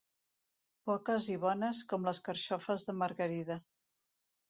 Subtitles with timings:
[0.91, 3.63] Poques i bones, com les carxofes de Margarida.